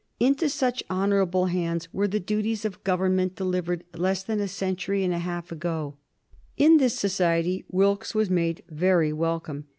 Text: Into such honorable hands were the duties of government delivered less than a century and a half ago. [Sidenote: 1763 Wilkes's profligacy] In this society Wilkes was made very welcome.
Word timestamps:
Into 0.19 0.49
such 0.49 0.83
honorable 0.89 1.45
hands 1.45 1.87
were 1.93 2.07
the 2.07 2.19
duties 2.19 2.65
of 2.65 2.83
government 2.83 3.35
delivered 3.35 3.83
less 3.93 4.23
than 4.23 4.39
a 4.39 4.47
century 4.47 5.03
and 5.03 5.13
a 5.13 5.19
half 5.19 5.51
ago. 5.51 5.95
[Sidenote: 6.57 6.57
1763 6.57 6.57
Wilkes's 6.57 6.57
profligacy] 6.57 6.65
In 6.73 6.77
this 6.77 6.97
society 6.99 7.65
Wilkes 7.69 8.15
was 8.15 8.29
made 8.31 8.63
very 8.71 9.13
welcome. 9.13 9.65